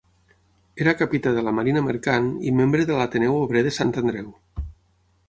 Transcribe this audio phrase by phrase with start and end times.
[0.85, 4.33] Era capità de la marina mercant i membre de l'Ateneu Obrer de Sant Andreu.